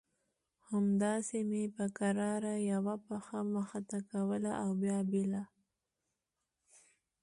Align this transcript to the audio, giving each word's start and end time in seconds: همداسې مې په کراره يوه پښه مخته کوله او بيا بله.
همداسې 0.69 1.37
مې 1.49 1.63
په 1.75 1.85
کراره 1.97 2.53
يوه 2.71 2.95
پښه 3.05 3.39
مخته 3.53 3.99
کوله 4.11 4.51
او 4.63 4.69
بيا 4.81 4.99
بله. 5.11 5.43